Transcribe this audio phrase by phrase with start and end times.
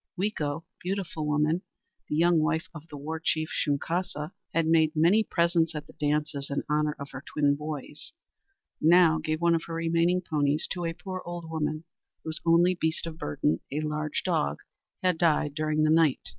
[0.19, 1.61] Weeko (Beautiful Woman),
[2.09, 5.93] the young wife of the war chief Shunkaska, who had made many presents at the
[5.93, 8.11] dances in honor of her twin boys,
[8.81, 11.83] now gave one of her remaining ponies to a poor old woman
[12.23, 14.57] whose only beast of burden, a large dog,
[15.03, 16.29] had died during the night.